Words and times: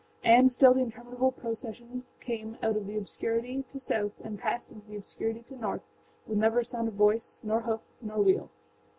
And 0.23 0.51
still 0.51 0.73
the 0.73 0.79
interminable 0.79 1.31
procession 1.31 2.05
came 2.19 2.57
out 2.63 2.75
of 2.75 2.87
the 2.87 2.97
obscurity 2.97 3.61
to 3.69 3.79
south 3.79 4.13
and 4.23 4.39
passed 4.39 4.71
into 4.71 4.87
the 4.87 4.95
obscurity 4.95 5.41
to 5.43 5.55
north, 5.55 5.83
with 6.25 6.39
never 6.39 6.61
a 6.61 6.65
sound 6.65 6.87
of 6.87 6.95
voice, 6.95 7.39
nor 7.43 7.61
hoof, 7.61 7.81
nor 8.01 8.19
wheel. 8.19 8.49